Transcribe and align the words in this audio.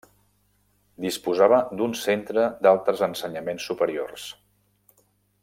Disposava 1.05 1.59
d'un 1.81 1.93
centre 2.05 2.47
d'altres 2.67 3.05
ensenyaments 3.09 3.69
superiors. 3.73 4.27